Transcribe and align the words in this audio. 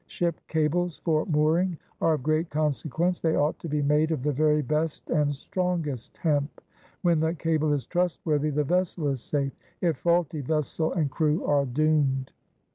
"Ship 0.17 0.35
cables 0.47 0.99
for 1.05 1.27
mooring 1.27 1.77
are 2.01 2.15
of 2.15 2.23
great 2.23 2.49
consequence; 2.49 3.19
they 3.19 3.35
ought 3.35 3.59
to 3.59 3.69
be 3.69 3.83
made 3.83 4.09
of 4.09 4.23
the 4.23 4.31
very 4.31 4.63
best 4.63 5.07
and 5.11 5.31
strongest 5.35 6.17
hemp. 6.17 6.59
When 7.03 7.19
the 7.19 7.35
cable 7.35 7.71
is 7.71 7.85
trustworthy, 7.85 8.49
the 8.49 8.63
vessel 8.63 9.09
is 9.09 9.21
safe; 9.21 9.53
if 9.79 9.97
faulty, 9.97 10.41
vessel 10.41 10.91
and 10.91 11.11
crew 11.11 11.45
are 11.45 11.67
doomed." 11.67 12.31